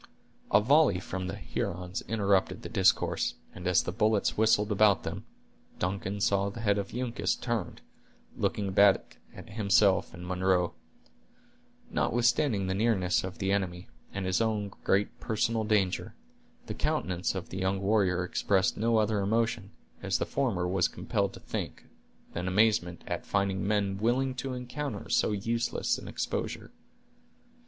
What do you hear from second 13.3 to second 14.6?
the enemy, and his